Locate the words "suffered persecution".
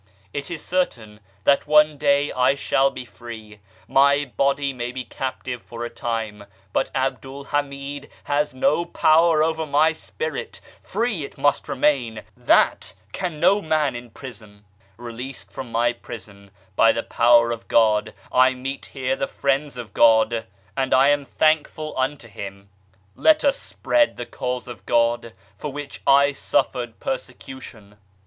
26.31-27.99